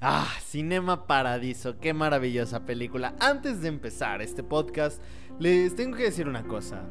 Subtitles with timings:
[0.00, 3.16] Ah, Cinema Paradiso, qué maravillosa película.
[3.18, 5.02] Antes de empezar este podcast,
[5.40, 6.82] les tengo que decir una cosa.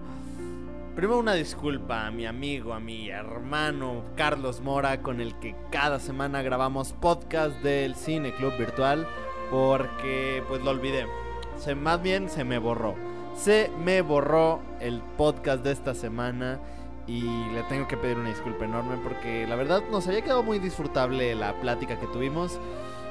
[0.94, 6.02] Primero una disculpa a mi amigo, a mi hermano Carlos Mora, con el que cada
[6.02, 9.08] semana grabamos podcast del Cine Club Virtual,
[9.52, 11.06] porque pues lo olvidé.
[11.56, 12.96] Se, más bien se me borró.
[13.38, 16.60] Se me borró el podcast de esta semana
[17.08, 20.60] y le tengo que pedir una disculpa enorme porque la verdad nos había quedado muy
[20.60, 22.60] disfrutable la plática que tuvimos.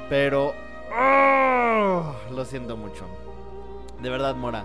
[0.08, 0.54] Pero...
[0.92, 2.12] ¡ah!
[2.30, 3.04] lo siento mucho.
[4.00, 4.64] De verdad, Mora.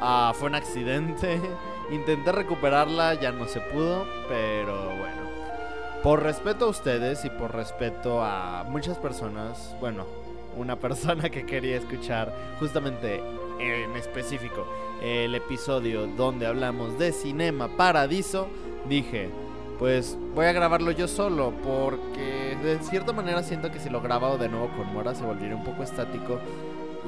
[0.00, 1.40] Ah, fue un accidente.
[1.90, 4.06] Intenté recuperarla, ya no se pudo.
[4.28, 5.22] Pero bueno.
[6.02, 9.74] Por respeto a ustedes y por respeto a muchas personas.
[9.80, 10.04] Bueno,
[10.56, 13.22] una persona que quería escuchar justamente
[13.58, 14.66] en específico
[15.00, 18.48] el episodio donde hablamos de Cinema Paradiso.
[18.88, 19.30] Dije,
[19.82, 24.38] pues voy a grabarlo yo solo porque de cierta manera siento que si lo grabo
[24.38, 26.38] de nuevo con Mora se volvería un poco estático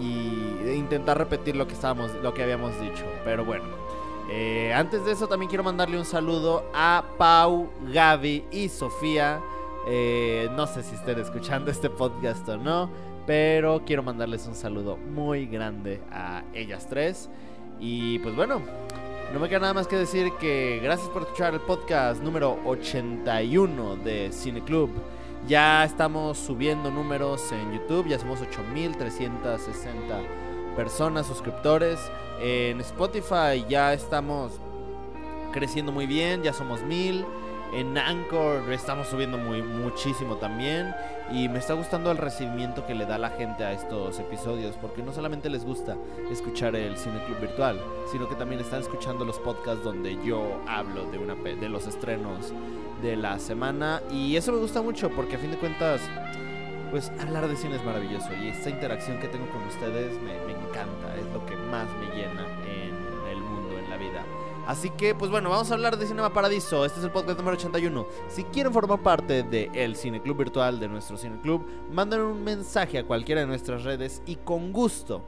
[0.00, 3.04] y intentar repetir lo que estábamos, lo que habíamos dicho.
[3.24, 3.62] Pero bueno,
[4.28, 9.40] eh, antes de eso también quiero mandarle un saludo a Pau, Gaby y Sofía.
[9.86, 12.90] Eh, no sé si estén escuchando este podcast o no,
[13.24, 17.30] pero quiero mandarles un saludo muy grande a ellas tres.
[17.78, 18.62] Y pues bueno,
[19.32, 23.96] no me queda nada más que decir que gracias por escuchar el podcast número 81
[23.96, 24.90] de Cine Club.
[25.48, 30.20] Ya estamos subiendo números en YouTube, ya somos 8360
[30.76, 31.98] personas suscriptores.
[32.40, 34.52] En Spotify ya estamos
[35.52, 37.24] creciendo muy bien, ya somos mil.
[37.74, 40.94] En Anchor estamos subiendo muy muchísimo también
[41.32, 45.02] y me está gustando el recibimiento que le da la gente a estos episodios porque
[45.02, 45.96] no solamente les gusta
[46.30, 47.80] escuchar el Cine Club virtual,
[48.12, 52.52] sino que también están escuchando los podcasts donde yo hablo de una de los estrenos
[53.02, 56.00] de la semana y eso me gusta mucho porque a fin de cuentas
[56.92, 60.52] pues hablar de cine es maravilloso y esta interacción que tengo con ustedes me, me
[60.52, 62.46] encanta, es lo que más me llena
[64.66, 66.86] Así que, pues bueno, vamos a hablar de Cinema Paradiso.
[66.86, 68.06] Este es el podcast número 81.
[68.28, 72.98] Si quieren formar parte del Cine Club virtual, de nuestro Cine Club, manden un mensaje
[72.98, 75.22] a cualquiera de nuestras redes y con gusto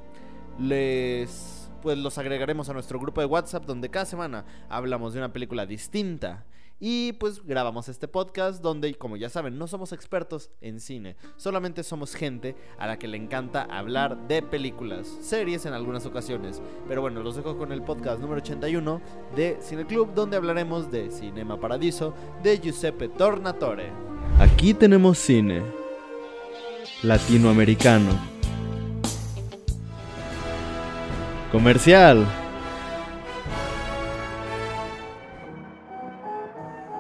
[0.59, 5.33] les pues los agregaremos a nuestro grupo de WhatsApp donde cada semana hablamos de una
[5.33, 6.47] película distinta
[6.79, 11.83] y pues grabamos este podcast donde, como ya saben, no somos expertos en cine, solamente
[11.83, 16.61] somos gente a la que le encanta hablar de películas, series en algunas ocasiones.
[16.89, 19.01] Pero bueno, los dejo con el podcast número 81
[19.35, 23.91] de Cine Club donde hablaremos de Cinema Paradiso de Giuseppe Tornatore.
[24.39, 25.63] Aquí tenemos cine
[27.03, 28.11] latinoamericano.
[31.53, 32.27] Comercial.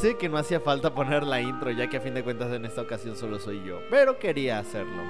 [0.00, 2.64] Sé que no hacía falta poner la intro, ya que a fin de cuentas en
[2.64, 5.02] esta ocasión solo soy yo, pero quería hacerlo.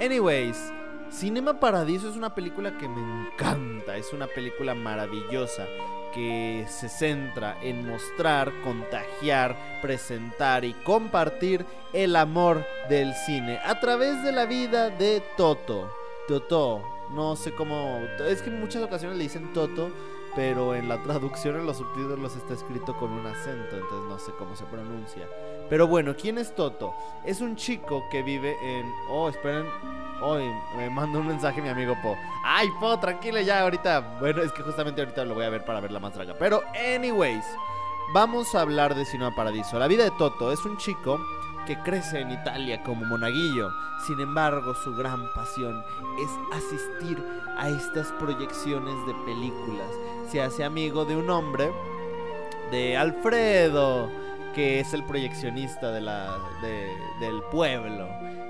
[0.00, 0.72] Anyways,
[1.10, 5.66] Cinema Paradiso es una película que me encanta, es una película maravillosa
[6.14, 14.22] que se centra en mostrar, contagiar, presentar y compartir el amor del cine a través
[14.22, 15.92] de la vida de Toto.
[16.26, 19.90] Toto, no sé cómo, es que en muchas ocasiones le dicen Toto
[20.34, 24.32] pero en la traducción en los subtítulos está escrito con un acento, entonces no sé
[24.38, 25.28] cómo se pronuncia.
[25.68, 26.94] Pero bueno, ¿quién es Toto?
[27.24, 28.90] Es un chico que vive en...
[29.08, 29.66] Oh, esperen.
[30.22, 30.44] Hoy
[30.76, 32.16] me manda un mensaje mi amigo Po.
[32.44, 34.18] Ay, Po, tranquila ya ahorita.
[34.20, 36.34] Bueno, es que justamente ahorita lo voy a ver para ver la más draga.
[36.38, 36.62] Pero,
[36.96, 37.44] anyways,
[38.14, 39.78] vamos a hablar de Cinema Paradiso.
[39.78, 41.18] La vida de Toto es un chico
[41.66, 43.70] que crece en Italia como monaguillo.
[44.06, 45.82] Sin embargo, su gran pasión
[46.18, 47.22] es asistir
[47.56, 49.90] a estas proyecciones de películas
[50.30, 51.70] se hace amigo de un hombre,
[52.70, 54.10] de Alfredo,
[54.54, 56.38] que es el proyeccionista de la,
[57.20, 58.08] del pueblo.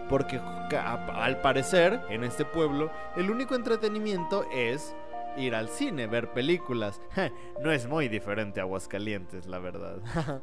[0.09, 4.95] Porque al parecer, en este pueblo, el único entretenimiento es
[5.37, 7.00] ir al cine, ver películas.
[7.62, 9.99] no es muy diferente a Aguascalientes, la verdad.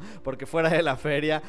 [0.24, 1.41] Porque fuera de la feria,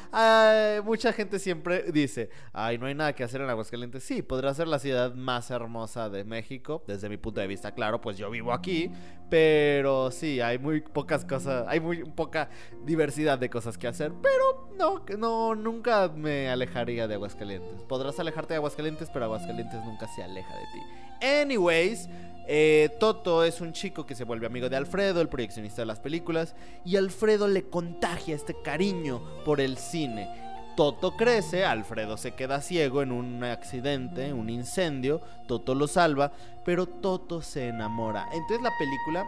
[0.85, 4.03] mucha gente siempre dice, ay, no hay nada que hacer en Aguascalientes.
[4.03, 8.01] Sí, podrá ser la ciudad más hermosa de México, desde mi punto de vista, claro,
[8.01, 8.91] pues yo vivo aquí,
[9.29, 12.51] pero sí, hay muy pocas cosas, hay muy poca
[12.85, 17.83] diversidad de cosas que hacer, pero no, no, nunca me alejaría de Aguascalientes.
[17.85, 21.27] Podrás alejarte de Aguascalientes, pero Aguascalientes nunca se aleja de ti.
[21.27, 22.09] Anyways,
[22.53, 26.01] eh, Toto es un chico que se vuelve amigo de Alfredo, el proyeccionista de las
[26.01, 30.29] películas, y Alfredo le contagia este cariño por el cine.
[30.77, 36.33] Toto crece, Alfredo se queda ciego en un accidente, un incendio, Toto lo salva,
[36.65, 38.27] pero Toto se enamora.
[38.33, 39.25] Entonces la película,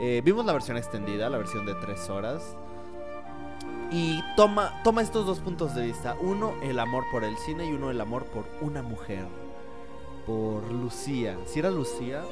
[0.00, 2.56] eh, vimos la versión extendida, la versión de tres horas,
[3.90, 6.16] y toma, toma estos dos puntos de vista.
[6.22, 9.26] Uno, el amor por el cine y uno, el amor por una mujer.
[10.24, 11.36] Por Lucía.
[11.44, 12.22] Si era Lucía,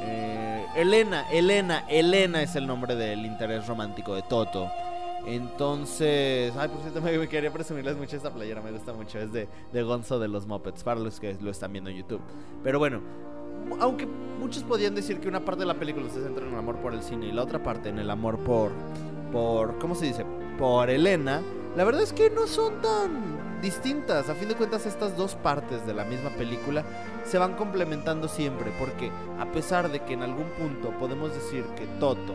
[0.00, 4.68] eh, Elena, Elena, Elena es el nombre del interés romántico de Toto.
[5.26, 9.48] Entonces, ay, por cierto, me, quería presumirles mucho esta playera, me gusta mucho, es de,
[9.72, 12.20] de Gonzo de los Muppets, para los que lo están viendo en YouTube.
[12.62, 13.00] Pero bueno,
[13.80, 16.76] aunque muchos podían decir que una parte de la película se centra en el amor
[16.76, 18.72] por el cine y la otra parte en el amor por,
[19.32, 20.24] por, ¿cómo se dice?
[20.58, 21.42] Por Elena,
[21.76, 24.28] la verdad es que no son tan distintas.
[24.28, 26.84] A fin de cuentas, estas dos partes de la misma película
[27.24, 31.86] se van complementando siempre, porque a pesar de que en algún punto podemos decir que
[31.98, 32.34] Toto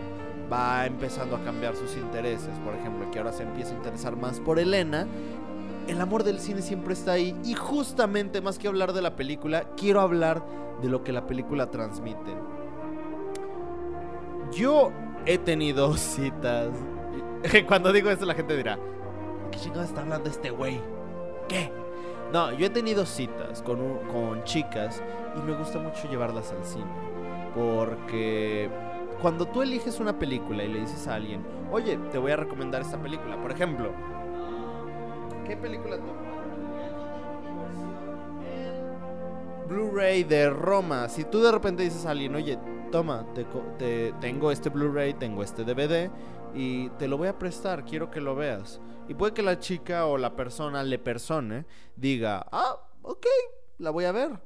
[0.51, 4.39] va empezando a cambiar sus intereses, por ejemplo, que ahora se empieza a interesar más
[4.39, 5.07] por Elena,
[5.87, 9.65] el amor del cine siempre está ahí y justamente más que hablar de la película,
[9.77, 10.43] quiero hablar
[10.81, 12.35] de lo que la película transmite.
[14.51, 14.91] Yo
[15.25, 16.69] he tenido citas.
[17.67, 18.77] Cuando digo esto la gente dirá,
[19.51, 20.79] ¿qué chingada está hablando este güey?
[21.47, 21.71] ¿Qué?
[22.31, 23.79] No, yo he tenido citas con,
[24.11, 25.01] con chicas
[25.35, 26.85] y me gusta mucho llevarlas al cine.
[27.55, 28.69] Porque
[29.21, 32.81] cuando tú eliges una película y le dices a alguien, oye, te voy a recomendar
[32.81, 33.91] esta película, por ejemplo,
[35.45, 36.29] ¿qué película tú?
[39.69, 41.07] Blu-ray de Roma.
[41.09, 42.57] Si tú de repente dices a alguien, oye,
[42.91, 43.25] toma,
[43.77, 46.09] te, tengo este Blu-ray, tengo este DVD
[46.55, 48.81] y te lo voy a prestar, quiero que lo veas.
[49.09, 51.65] Y puede que la chica o la persona, le persone,
[51.95, 53.25] diga, ah, ok,
[53.79, 54.39] la voy a ver.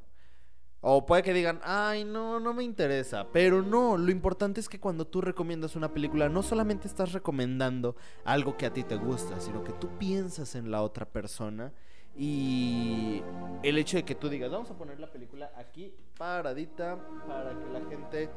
[0.79, 3.27] O puede que digan, ay, no, no me interesa.
[3.33, 7.97] Pero no, lo importante es que cuando tú recomiendas una película, no solamente estás recomendando
[8.23, 11.73] algo que a ti te gusta, sino que tú piensas en la otra persona.
[12.15, 13.21] Y
[13.63, 17.65] el hecho de que tú digas, vamos a poner la película aquí paradita para que
[17.65, 18.29] la gente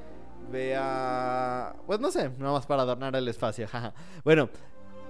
[0.51, 3.69] vea, pues no sé, nada más para adornar el espacio.
[4.25, 4.49] bueno,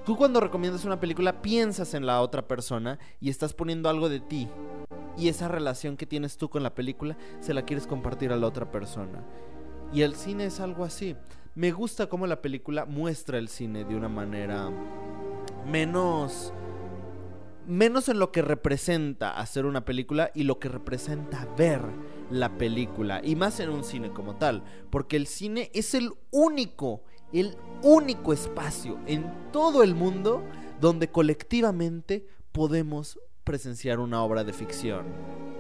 [0.07, 4.21] Tú cuando recomiendas una película piensas en la otra persona y estás poniendo algo de
[4.21, 4.49] ti.
[5.19, 8.47] Y esa relación que tienes tú con la película se la quieres compartir a la
[8.47, 9.25] otra persona.
[9.93, 11.17] Y el cine es algo así.
[11.57, 14.71] Me gusta cómo la película muestra el cine de una manera
[15.67, 16.53] menos
[17.67, 21.81] menos en lo que representa hacer una película y lo que representa ver
[22.31, 27.03] la película y más en un cine como tal, porque el cine es el único
[27.33, 30.43] el único espacio en todo el mundo
[30.81, 35.07] donde colectivamente podemos presenciar una obra de ficción.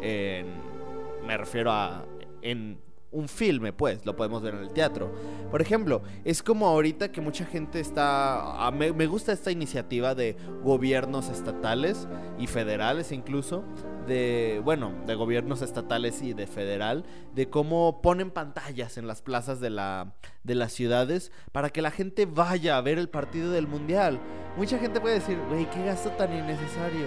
[0.00, 2.04] me refiero a
[2.42, 2.78] en
[3.16, 5.10] un filme, pues, lo podemos ver en el teatro.
[5.50, 8.70] Por ejemplo, es como ahorita que mucha gente está...
[8.72, 12.06] me, gusta esta iniciativa de gobiernos estatales
[12.38, 13.64] y federales incluso,
[14.06, 17.04] de, bueno, de gobiernos estatales y de federal,
[17.34, 20.14] de cómo ponen pantallas en las plazas de, la,
[20.44, 24.20] de las ciudades para que la gente vaya a ver el partido del mundial.
[24.58, 27.06] Mucha gente puede decir, güey, qué gasto tan innecesario.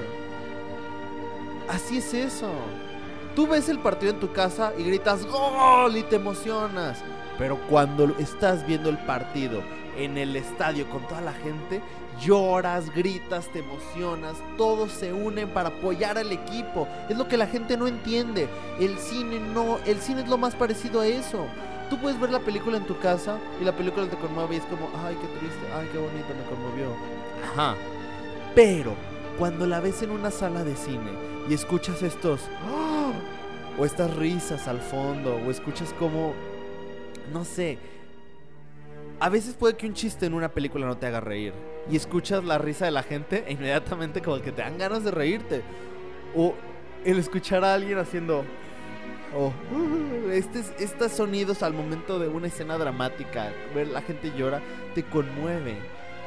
[1.68, 2.50] Así es eso.
[3.40, 7.02] Tú ves el partido en tu casa y gritas gol y te emocionas.
[7.38, 9.64] Pero cuando estás viendo el partido
[9.96, 11.82] en el estadio con toda la gente,
[12.20, 16.86] lloras, gritas, te emocionas, todos se unen para apoyar al equipo.
[17.08, 18.50] Es lo que la gente no entiende.
[18.78, 21.46] El cine no, el cine es lo más parecido a eso.
[21.90, 24.66] Tú puedes ver la película en tu casa y la película te conmueve y es
[24.66, 26.94] como, ay, qué triste, ay, qué bonito, me conmovió.
[27.54, 27.78] Ajá.
[28.54, 28.96] Pero
[29.38, 33.12] cuando la ves en una sala de cine y escuchas estos, ¡ah!
[33.78, 36.34] o estas risas al fondo, o escuchas como,
[37.34, 37.80] no sé,
[39.20, 41.54] a veces puede que un chiste en una película no te haga reír.
[41.92, 45.12] Y escuchas la risa de la gente e inmediatamente como que te dan ganas de
[45.12, 45.62] reírte.
[46.36, 46.54] O
[47.04, 48.46] el escuchar a alguien haciendo...
[49.36, 49.52] Oh,
[50.32, 54.62] este, estos sonidos al momento de una escena dramática, ver la gente llora,
[54.96, 55.78] te conmueve.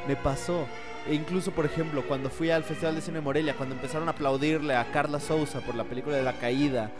[0.06, 0.66] Me pasó.
[1.08, 4.76] E incluso, por ejemplo, cuando fui al Festival de Cine Morelia, cuando empezaron a aplaudirle
[4.76, 6.90] a Carla Souza por la película de La Caída,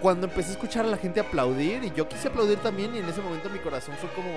[0.00, 3.08] cuando empecé a escuchar a la gente aplaudir y yo quise aplaudir también y en
[3.08, 4.30] ese momento mi corazón fue como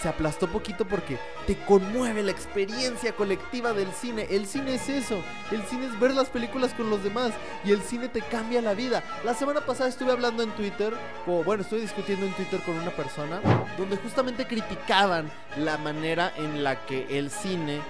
[0.00, 4.26] se aplastó poquito porque te conmueve la experiencia colectiva del cine.
[4.30, 5.20] El cine es eso,
[5.50, 7.32] el cine es ver las películas con los demás
[7.64, 9.02] y el cine te cambia la vida.
[9.24, 10.94] La semana pasada estuve hablando en Twitter,
[11.26, 13.40] o bueno, estoy discutiendo en Twitter con una persona
[13.76, 17.80] donde justamente criticaban la manera en la que el cine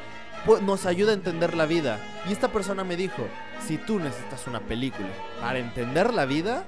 [0.62, 1.98] nos ayuda a entender la vida.
[2.28, 3.26] Y esta persona me dijo,
[3.66, 5.08] si tú necesitas una película
[5.40, 6.64] para entender la vida,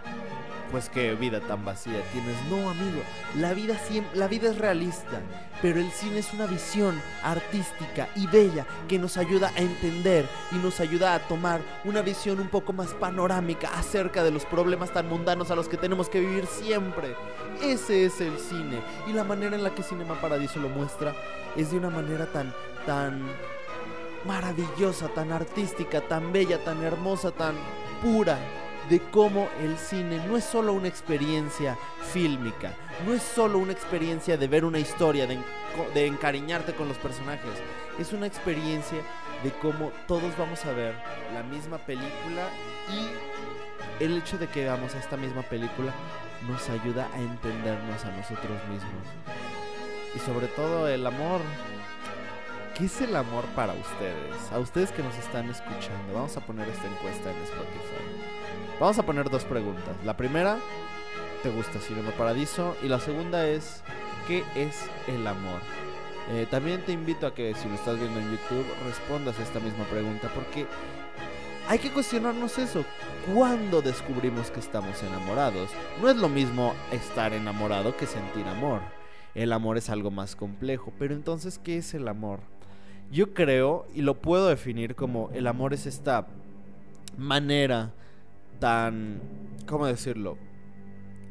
[0.71, 2.37] pues qué vida tan vacía tienes.
[2.49, 3.03] No, amigo,
[3.37, 3.79] la vida,
[4.15, 5.21] la vida es realista,
[5.61, 10.57] pero el cine es una visión artística y bella que nos ayuda a entender y
[10.57, 15.09] nos ayuda a tomar una visión un poco más panorámica acerca de los problemas tan
[15.09, 17.15] mundanos a los que tenemos que vivir siempre.
[17.63, 21.15] Ese es el cine y la manera en la que Cinema Paradiso lo muestra
[21.57, 22.55] es de una manera tan,
[22.87, 23.23] tan
[24.25, 27.55] maravillosa, tan artística, tan bella, tan hermosa, tan
[28.03, 28.39] pura
[28.91, 31.79] de cómo el cine no es solo una experiencia
[32.13, 32.75] fílmica,
[33.07, 37.53] no es solo una experiencia de ver una historia, de, encariñarte con los personajes,
[38.01, 38.99] es una experiencia
[39.45, 40.95] de cómo todos vamos a ver
[41.33, 42.49] la misma película
[42.93, 45.95] y el hecho de que veamos esta misma película
[46.49, 49.07] nos ayuda a entendernos a nosotros mismos.
[50.15, 51.41] Y sobre todo el amor.
[52.77, 54.53] ¿Qué es el amor para ustedes?
[54.53, 56.15] A ustedes que nos están escuchando.
[56.15, 58.00] Vamos a poner esta encuesta en Spotify.
[58.81, 59.95] Vamos a poner dos preguntas.
[60.07, 60.57] La primera,
[61.43, 62.75] ¿te gusta Cinema Paradiso?
[62.83, 63.83] Y la segunda es,
[64.27, 65.61] ¿qué es el amor?
[66.31, 69.61] Eh, también te invito a que si lo estás viendo en YouTube respondas a esta
[69.61, 70.65] misma pregunta porque
[71.69, 72.83] hay que cuestionarnos eso.
[73.35, 75.69] ¿Cuándo descubrimos que estamos enamorados?
[76.01, 78.81] No es lo mismo estar enamorado que sentir amor.
[79.35, 82.41] El amor es algo más complejo, pero entonces, ¿qué es el amor?
[83.13, 86.29] Yo creo, y lo puedo definir como el amor es esta
[87.19, 87.93] manera
[88.61, 89.21] tan,
[89.67, 90.39] ¿cómo decirlo?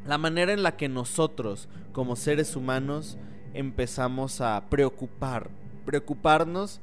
[0.04, 3.16] La manera en la que nosotros, como seres humanos,
[3.54, 5.50] empezamos a preocupar,
[5.84, 6.80] preocuparnos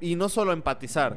[0.00, 1.16] y no solo empatizar,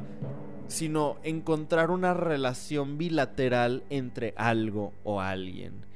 [0.66, 5.86] sino encontrar una relación bilateral entre algo o alguien.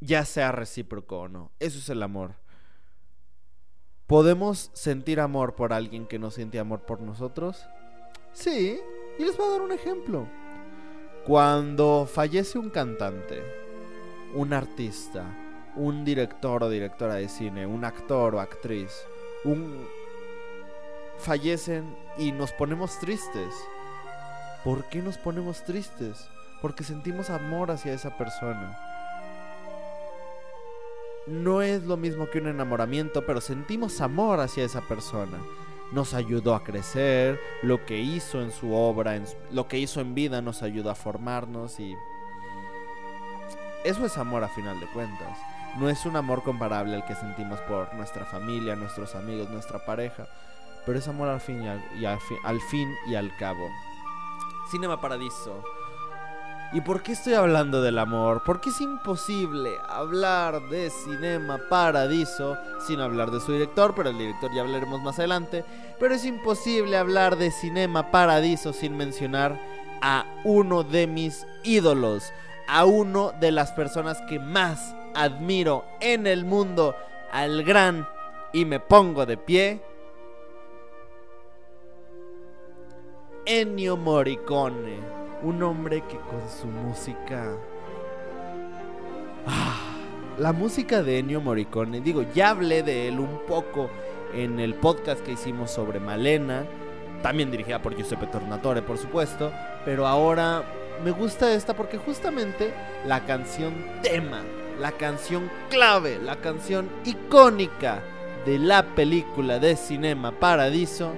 [0.00, 1.50] Ya sea recíproco o no.
[1.58, 2.34] Eso es el amor.
[4.06, 7.66] ¿Podemos sentir amor por alguien que no siente amor por nosotros?
[8.32, 8.80] Sí,
[9.18, 10.26] y les voy a dar un ejemplo.
[11.28, 13.42] Cuando fallece un cantante,
[14.32, 15.26] un artista,
[15.76, 19.04] un director o directora de cine, un actor o actriz,
[19.44, 19.86] un
[21.18, 23.52] fallecen y nos ponemos tristes.
[24.64, 26.26] ¿Por qué nos ponemos tristes?
[26.62, 28.78] Porque sentimos amor hacia esa persona.
[31.26, 35.36] No es lo mismo que un enamoramiento, pero sentimos amor hacia esa persona
[35.92, 40.42] nos ayudó a crecer, lo que hizo en su obra, lo que hizo en vida
[40.42, 41.96] nos ayudó a formarnos y
[43.84, 45.38] eso es amor a final de cuentas.
[45.78, 50.26] No es un amor comparable al que sentimos por nuestra familia, nuestros amigos, nuestra pareja,
[50.84, 53.68] pero es amor al fin y al, al fin y al cabo.
[54.70, 55.62] Cinema Paradiso
[56.70, 58.42] ¿Y por qué estoy hablando del amor?
[58.44, 64.52] Porque es imposible hablar de Cinema Paradiso sin hablar de su director, pero el director
[64.54, 65.64] ya hablaremos más adelante.
[65.98, 69.58] Pero es imposible hablar de Cinema Paradiso sin mencionar
[70.02, 72.34] a uno de mis ídolos,
[72.66, 76.94] a uno de las personas que más admiro en el mundo,
[77.32, 78.06] al gran
[78.52, 79.82] y me pongo de pie.
[83.46, 87.54] Ennio Morricone un hombre que con su música...
[89.46, 89.76] Ah,
[90.38, 93.90] la música de Ennio Morricone, digo, ya hablé de él un poco
[94.34, 96.64] en el podcast que hicimos sobre Malena,
[97.22, 99.50] también dirigida por Giuseppe Tornatore, por supuesto,
[99.84, 100.62] pero ahora
[101.02, 102.72] me gusta esta porque justamente
[103.06, 104.42] la canción tema,
[104.78, 108.02] la canción clave, la canción icónica
[108.44, 111.14] de la película de Cinema Paradiso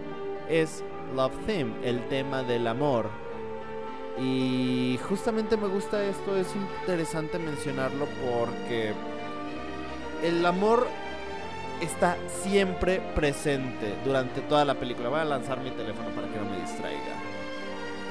[0.49, 0.83] es
[1.15, 3.30] Love Theme, el tema del amor
[4.21, 6.49] y justamente me gusta esto, es
[6.81, 8.93] interesante mencionarlo porque
[10.23, 10.87] el amor
[11.81, 15.09] está siempre presente durante toda la película.
[15.09, 17.17] Voy a lanzar mi teléfono para que no me distraiga.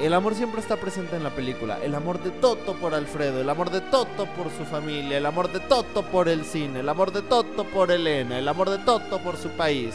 [0.02, 1.78] El amor siempre está presente en la película.
[1.84, 5.52] El amor de Toto por Alfredo, el amor de Toto por su familia, el amor
[5.52, 9.20] de Toto por el cine, el amor de Toto por Elena, el amor de Toto
[9.20, 9.94] por su país.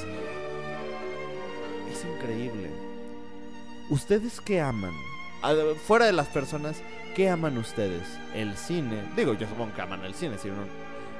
[1.90, 2.70] Es increíble.
[3.88, 4.92] ¿Ustedes qué aman?
[5.86, 6.82] Fuera de las personas,
[7.14, 8.18] ¿qué aman ustedes?
[8.34, 9.02] El cine.
[9.16, 10.50] Digo, yo supongo que aman el cine, si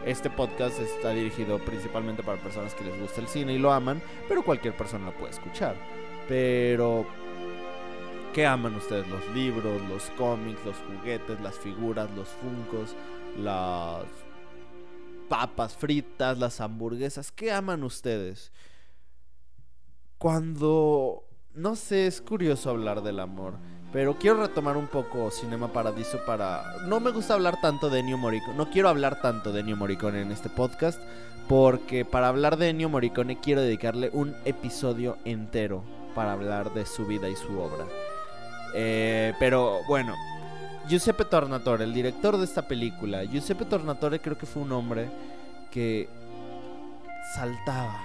[0.04, 4.02] este podcast está dirigido principalmente para personas que les gusta el cine y lo aman,
[4.28, 5.74] pero cualquier persona lo puede escuchar.
[6.28, 7.06] Pero
[8.34, 9.06] ¿Qué aman ustedes?
[9.06, 12.96] Los libros, los cómics, los juguetes, las figuras, los funcos,
[13.38, 14.06] las
[15.28, 17.30] papas fritas, las hamburguesas.
[17.30, 18.50] ¿Qué aman ustedes?
[20.18, 21.22] Cuando...
[21.54, 23.54] No sé, es curioso hablar del amor.
[23.94, 26.64] Pero quiero retomar un poco Cinema Paradiso para...
[26.88, 28.56] No me gusta hablar tanto de Ennio Morricone.
[28.56, 31.00] No quiero hablar tanto de Ennio Morricone en este podcast.
[31.46, 37.06] Porque para hablar de Ennio Morricone quiero dedicarle un episodio entero para hablar de su
[37.06, 37.84] vida y su obra.
[38.74, 40.16] Eh, pero bueno,
[40.88, 43.22] Giuseppe Tornatore, el director de esta película.
[43.22, 45.08] Giuseppe Tornatore creo que fue un hombre
[45.70, 46.08] que
[47.36, 48.02] saltaba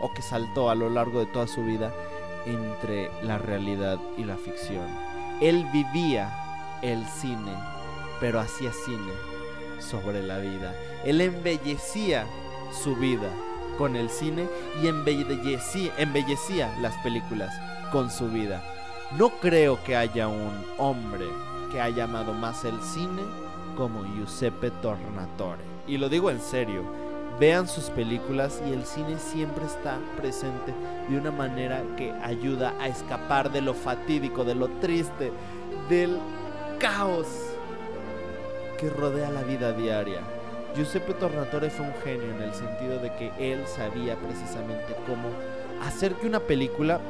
[0.00, 1.92] o que saltó a lo largo de toda su vida
[2.44, 5.11] entre la realidad y la ficción.
[5.40, 6.30] Él vivía
[6.82, 7.54] el cine,
[8.20, 9.12] pero hacía cine
[9.80, 10.74] sobre la vida.
[11.04, 12.26] Él embellecía
[12.72, 13.28] su vida
[13.78, 14.48] con el cine
[14.82, 17.52] y embellecía, las películas
[17.90, 18.62] con su vida.
[19.18, 21.26] No creo que haya un hombre
[21.70, 23.22] que haya amado más el cine
[23.76, 25.62] como Giuseppe Tornatore.
[25.86, 26.84] Y lo digo en serio,
[27.42, 30.72] vean sus películas y el cine siempre está presente
[31.08, 35.32] de una manera que ayuda a escapar de lo fatídico, de lo triste,
[35.88, 36.20] del
[36.78, 37.26] caos
[38.78, 40.20] que rodea la vida diaria.
[40.76, 45.28] Giuseppe Tornatore fue un genio en el sentido de que él sabía precisamente cómo
[45.84, 47.00] hacer que una película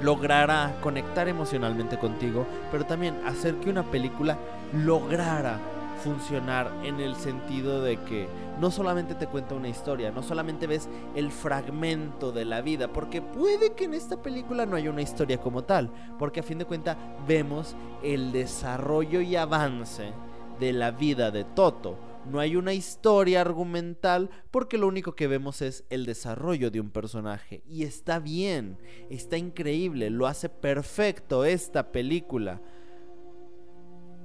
[0.00, 4.38] lograra conectar emocionalmente contigo, pero también hacer que una película
[4.72, 5.58] lograra
[6.04, 8.28] funcionar en el sentido de que
[8.60, 13.22] no solamente te cuenta una historia, no solamente ves el fragmento de la vida, porque
[13.22, 16.66] puede que en esta película no haya una historia como tal, porque a fin de
[16.66, 20.12] cuentas vemos el desarrollo y avance
[20.60, 21.98] de la vida de Toto.
[22.30, 26.90] No hay una historia argumental porque lo único que vemos es el desarrollo de un
[26.90, 27.62] personaje.
[27.66, 32.60] Y está bien, está increíble, lo hace perfecto esta película.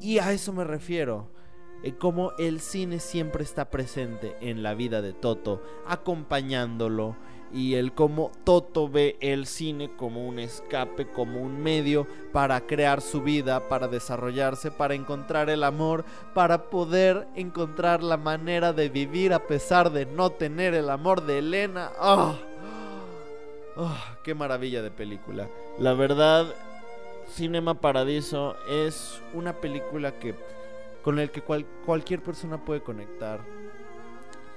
[0.01, 1.38] Y a eso me refiero
[1.83, 7.15] eh, cómo el cine siempre está presente en la vida de Toto, acompañándolo
[7.51, 13.01] y el cómo Toto ve el cine como un escape, como un medio para crear
[13.01, 19.33] su vida, para desarrollarse, para encontrar el amor, para poder encontrar la manera de vivir
[19.33, 21.91] a pesar de no tener el amor de Elena.
[21.99, 22.35] ¡Ah!
[24.23, 25.47] ¡Qué maravilla de película!
[25.79, 26.53] La verdad,
[27.27, 30.35] Cinema Paradiso es una película que
[31.09, 33.43] con el que cualquier persona puede conectar.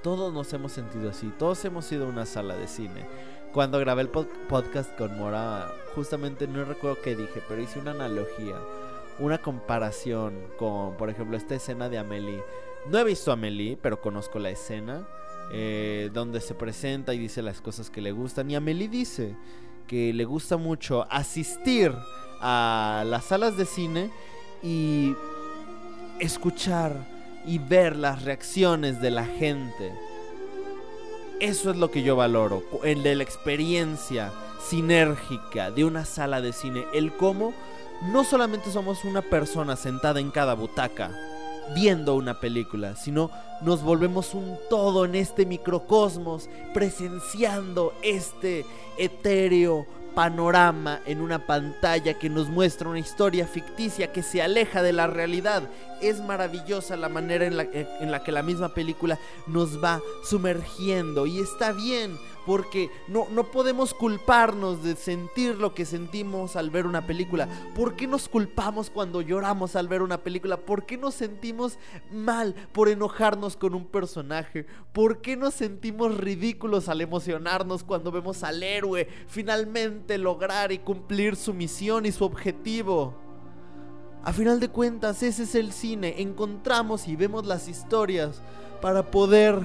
[0.03, 3.07] Todos nos hemos sentido así, todos hemos ido a una sala de cine.
[3.55, 8.57] Cuando grabé el podcast con Mora, justamente no recuerdo qué dije, pero hice una analogía,
[9.18, 12.44] una comparación con, por ejemplo, esta escena de Amelie.
[12.87, 15.09] No he visto a Amelie, pero conozco la escena
[15.53, 18.50] eh, donde se presenta y dice las cosas que le gustan.
[18.50, 19.37] Y Amelie dice
[19.87, 21.94] que le gusta mucho asistir
[22.42, 24.11] a las salas de cine
[24.62, 25.14] y
[26.18, 26.94] escuchar
[27.46, 29.92] y ver las reacciones de la gente.
[31.40, 34.33] Eso es lo que yo valoro, el de la experiencia
[34.68, 37.53] sinérgica de una sala de cine, el cómo
[38.12, 41.11] no solamente somos una persona sentada en cada butaca
[41.75, 43.31] viendo una película, sino
[43.62, 48.66] nos volvemos un todo en este microcosmos, presenciando este
[48.98, 54.92] etéreo panorama en una pantalla que nos muestra una historia ficticia que se aleja de
[54.92, 55.62] la realidad.
[56.01, 61.27] Es maravillosa la manera en la, en la que la misma película nos va sumergiendo
[61.27, 66.87] y está bien porque no, no podemos culparnos de sentir lo que sentimos al ver
[66.87, 67.48] una película.
[67.74, 70.57] ¿Por qué nos culpamos cuando lloramos al ver una película?
[70.57, 71.78] ¿Por qué nos sentimos
[72.11, 74.66] mal por enojarnos con un personaje?
[74.92, 81.37] ¿Por qué nos sentimos ridículos al emocionarnos cuando vemos al héroe finalmente lograr y cumplir
[81.37, 83.14] su misión y su objetivo?
[84.24, 86.22] A final de cuentas, ese es el cine.
[86.22, 88.40] Encontramos y vemos las historias
[88.81, 89.61] para poder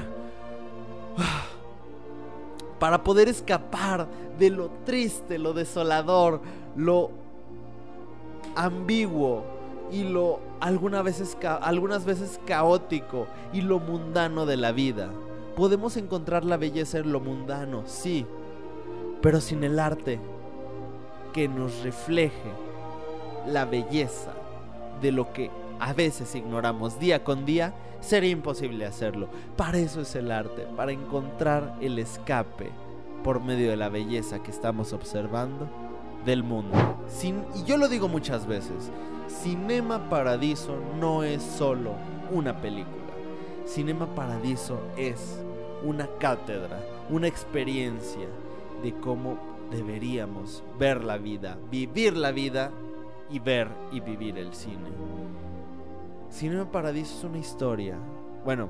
[2.79, 6.41] para poder escapar de lo triste, lo desolador,
[6.75, 7.11] lo
[8.55, 9.43] ambiguo
[9.91, 15.09] y lo algunas veces, algunas veces caótico y lo mundano de la vida.
[15.55, 18.25] Podemos encontrar la belleza en lo mundano, sí,
[19.21, 20.19] pero sin el arte
[21.33, 22.51] que nos refleje
[23.47, 24.33] la belleza
[25.01, 29.27] de lo que a veces ignoramos día con día Sería imposible hacerlo.
[29.55, 32.71] Para eso es el arte, para encontrar el escape
[33.23, 35.67] por medio de la belleza que estamos observando
[36.25, 36.77] del mundo.
[37.07, 38.91] Sin, y yo lo digo muchas veces,
[39.27, 41.93] Cinema Paradiso no es solo
[42.31, 42.95] una película.
[43.65, 45.39] Cinema Paradiso es
[45.83, 48.27] una cátedra, una experiencia
[48.83, 49.37] de cómo
[49.71, 52.71] deberíamos ver la vida, vivir la vida
[53.29, 54.87] y ver y vivir el cine.
[56.29, 57.97] Cinema Paradiso es una historia.
[58.43, 58.67] Bueno,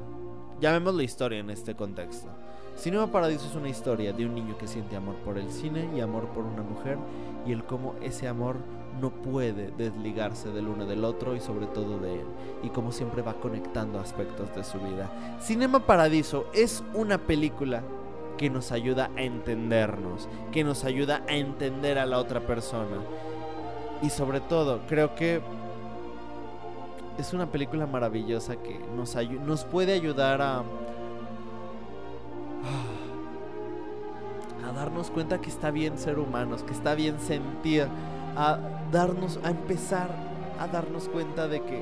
[0.62, 2.28] llamémoslo historia en este contexto.
[2.78, 6.00] Cinema Paradiso es una historia de un niño que siente amor por el cine y
[6.00, 6.98] amor por una mujer
[7.46, 8.58] y el cómo ese amor
[9.02, 12.26] no puede desligarse del uno del otro y sobre todo de él
[12.64, 15.38] y como siempre va conectando aspectos de su vida.
[15.42, 17.82] Cinema Paradiso es una película
[18.38, 22.98] que nos ayuda a entendernos, que nos ayuda a entender a la otra persona.
[24.04, 25.42] Y sobre todo, creo que
[27.18, 30.60] es una película maravillosa que nos, nos puede ayudar a,
[34.68, 37.88] a darnos cuenta que está bien ser humanos, que está bien sentir,
[38.36, 38.60] a
[38.92, 40.10] darnos, a empezar
[40.60, 41.82] a darnos cuenta de que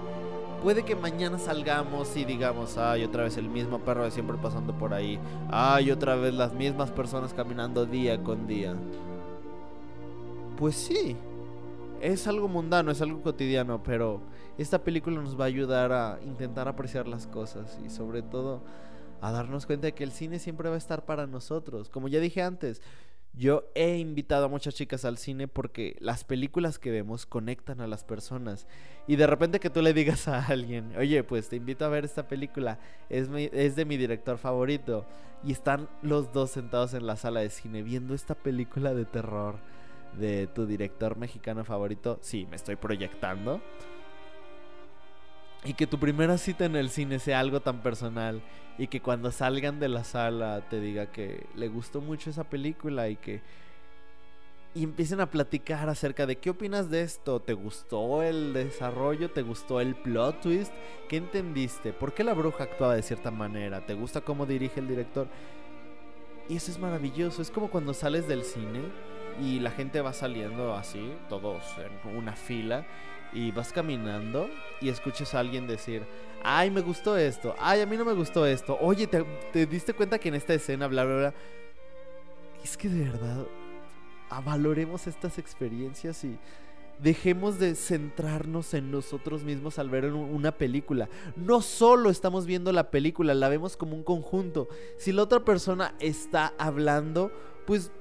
[0.63, 4.93] puede que mañana salgamos y digamos, ay, otra vez el mismo perro siempre pasando por
[4.93, 5.19] ahí,
[5.51, 8.73] ay, otra vez las mismas personas caminando día con día.
[10.57, 11.17] Pues sí,
[12.01, 14.21] es algo mundano, es algo cotidiano, pero
[14.57, 18.63] esta película nos va a ayudar a intentar apreciar las cosas y sobre todo
[19.21, 21.89] a darnos cuenta de que el cine siempre va a estar para nosotros.
[21.89, 22.81] Como ya dije antes,
[23.37, 27.87] yo he invitado a muchas chicas al cine porque las películas que vemos conectan a
[27.87, 28.65] las personas.
[29.07, 32.05] Y de repente que tú le digas a alguien, oye, pues te invito a ver
[32.05, 35.05] esta película, es, es de mi director favorito.
[35.43, 39.57] Y están los dos sentados en la sala de cine viendo esta película de terror
[40.17, 42.19] de tu director mexicano favorito.
[42.21, 43.61] Sí, me estoy proyectando.
[45.63, 48.41] Y que tu primera cita en el cine sea algo tan personal
[48.77, 53.09] y que cuando salgan de la sala te diga que le gustó mucho esa película
[53.09, 53.41] y que
[54.75, 59.31] y empiecen a platicar acerca de qué opinas de esto, ¿te gustó el desarrollo?
[59.31, 60.73] ¿Te gustó el plot twist?
[61.07, 61.93] ¿Qué entendiste?
[61.93, 63.85] ¿Por qué la bruja actuaba de cierta manera?
[63.85, 65.29] ¿Te gusta cómo dirige el director?
[66.49, 68.81] Y eso es maravilloso, es como cuando sales del cine
[69.41, 72.85] y la gente va saliendo así, todos en una fila
[73.33, 74.49] y vas caminando
[74.81, 76.03] y escuchas a alguien decir,
[76.43, 80.19] ay, me gustó esto, ay, a mí no me gustó esto, oye, ¿te, diste cuenta
[80.19, 81.33] que en esta escena, bla, bla, bla?
[82.63, 83.45] Es que de verdad,
[84.43, 86.37] valoremos estas experiencias y
[86.99, 91.09] dejemos de centrarnos en nosotros mismos al ver una película.
[91.35, 94.69] No solo estamos viendo la película, la vemos como un conjunto.
[94.97, 97.31] Si la otra persona está hablando,
[97.65, 97.91] pues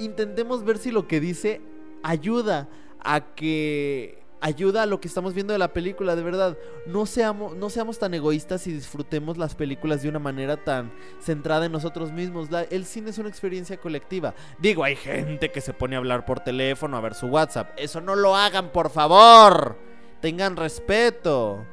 [0.00, 1.60] intentemos ver si lo que dice
[2.02, 2.68] ayuda
[3.00, 6.56] a que ayuda a lo que estamos viendo de la película, de verdad.
[6.86, 11.66] No seamos, no seamos tan egoístas y disfrutemos las películas de una manera tan centrada
[11.66, 12.48] en nosotros mismos.
[12.70, 14.34] el cine es una experiencia colectiva.
[14.58, 17.72] Digo, hay gente que se pone a hablar por teléfono, a ver su WhatsApp.
[17.76, 19.76] Eso no lo hagan, por favor.
[20.20, 21.64] Tengan respeto.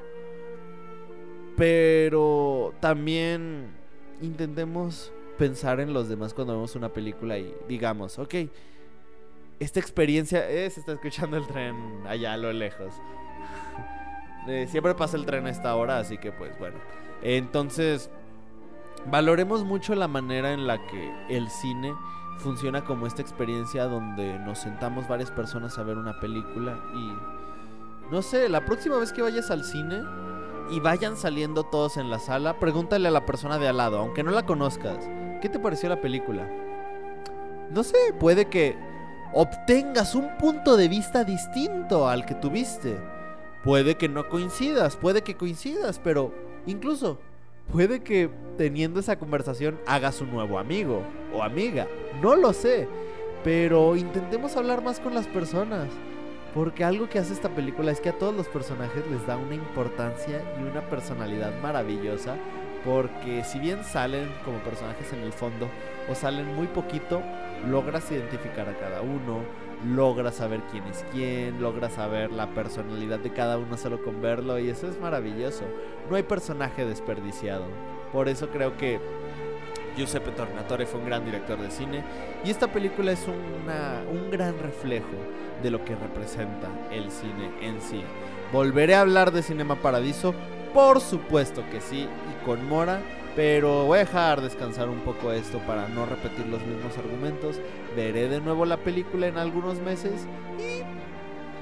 [1.55, 3.71] Pero también
[4.21, 8.35] intentemos pensar en los demás cuando vemos una película y digamos, ok
[9.59, 10.49] esta experiencia.
[10.49, 11.75] Eh, se está escuchando el tren
[12.07, 12.93] allá a lo lejos.
[14.49, 16.77] Eh, siempre pasa el tren a esta hora, así que pues bueno.
[17.21, 18.09] Entonces,
[19.11, 21.93] valoremos mucho la manera en la que el cine
[22.37, 28.09] funciona como esta experiencia donde nos sentamos varias personas a ver una película y...
[28.09, 30.01] No sé, la próxima vez que vayas al cine
[30.69, 34.23] y vayan saliendo todos en la sala, pregúntale a la persona de al lado, aunque
[34.23, 35.09] no la conozcas,
[35.41, 36.49] ¿qué te pareció la película?
[37.69, 38.75] No sé, puede que
[39.33, 42.97] obtengas un punto de vista distinto al que tuviste.
[43.63, 46.33] Puede que no coincidas, puede que coincidas, pero
[46.65, 47.19] incluso
[47.71, 51.01] puede que teniendo esa conversación hagas un nuevo amigo
[51.33, 51.87] o amiga.
[52.21, 52.87] No lo sé,
[53.43, 55.89] pero intentemos hablar más con las personas.
[56.53, 59.55] Porque algo que hace esta película es que a todos los personajes les da una
[59.55, 62.35] importancia y una personalidad maravillosa.
[62.85, 65.67] Porque si bien salen como personajes en el fondo
[66.09, 67.21] o salen muy poquito,
[67.69, 69.41] logras identificar a cada uno,
[69.85, 74.57] logras saber quién es quién, logras saber la personalidad de cada uno solo con verlo
[74.59, 75.63] y eso es maravilloso.
[76.09, 77.65] No hay personaje desperdiciado.
[78.11, 78.99] Por eso creo que
[79.97, 82.03] Giuseppe Tornatore fue un gran director de cine
[82.45, 85.07] y esta película es un gran reflejo
[85.63, 88.03] de lo que representa el cine en sí.
[88.53, 90.35] ¿Volveré a hablar de Cinema Paradiso?
[90.73, 93.01] Por supuesto que sí, y con Mora
[93.37, 97.57] pero voy a dejar descansar un poco esto para no repetir los mismos argumentos.
[97.95, 100.25] Veré de nuevo la película en algunos meses
[100.57, 100.86] y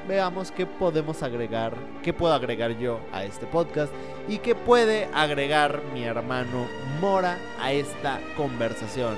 [0.08, 3.92] veamos qué podemos agregar, qué puedo agregar yo a este podcast
[4.28, 6.68] y qué puede agregar mi hermano
[7.02, 9.16] Mora a esta conversación.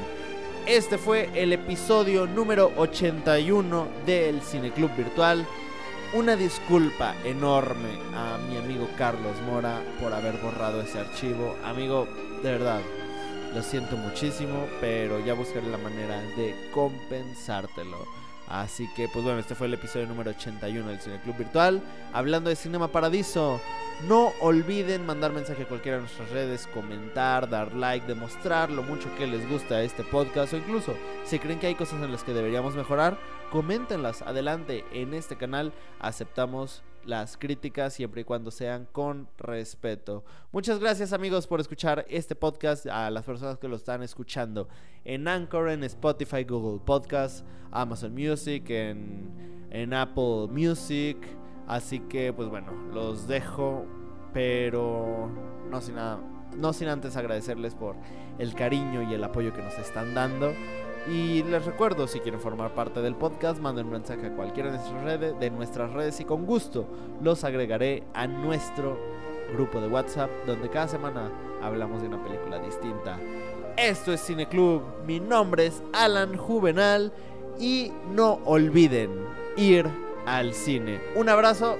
[0.65, 5.45] Este fue el episodio número 81 del Cineclub Virtual.
[6.13, 11.55] Una disculpa enorme a mi amigo Carlos Mora por haber borrado ese archivo.
[11.63, 12.07] Amigo,
[12.43, 12.81] de verdad,
[13.53, 18.05] lo siento muchísimo, pero ya buscaré la manera de compensártelo.
[18.47, 21.81] Así que, pues bueno, este fue el episodio número 81 del Cine Club Virtual.
[22.13, 23.59] Hablando de Cinema Paradiso,
[24.07, 29.13] no olviden mandar mensaje a cualquiera de nuestras redes, comentar, dar like, demostrar lo mucho
[29.17, 32.33] que les gusta este podcast o incluso si creen que hay cosas en las que
[32.33, 33.17] deberíamos mejorar,
[33.51, 34.21] coméntenlas.
[34.21, 40.25] Adelante, en este canal aceptamos las críticas siempre y cuando sean con respeto.
[40.51, 44.67] Muchas gracias amigos por escuchar este podcast, a las personas que lo están escuchando
[45.05, 51.17] en Anchor, en Spotify, Google Podcast, Amazon Music, en, en Apple Music.
[51.65, 53.85] Así que pues bueno, los dejo,
[54.33, 55.31] pero
[55.69, 56.19] no sin nada,
[56.55, 57.95] no sin antes agradecerles por
[58.37, 60.53] el cariño y el apoyo que nos están dando.
[61.09, 64.77] Y les recuerdo, si quieren formar parte del podcast, manden un mensaje a cualquiera de
[64.77, 66.85] nuestras redes, de nuestras redes y con gusto
[67.21, 68.97] los agregaré a nuestro
[69.53, 73.17] grupo de WhatsApp, donde cada semana hablamos de una película distinta.
[73.77, 77.13] Esto es Cine Club, mi nombre es Alan Juvenal
[77.57, 79.11] y no olviden
[79.55, 79.85] ir
[80.25, 80.99] al cine.
[81.15, 81.77] Un abrazo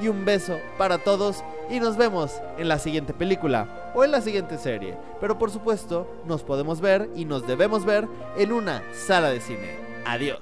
[0.00, 4.20] y un beso para todos y nos vemos en la siguiente película o en la
[4.20, 4.96] siguiente serie.
[5.20, 9.76] Pero por supuesto, nos podemos ver y nos debemos ver en una sala de cine.
[10.04, 10.40] Adiós.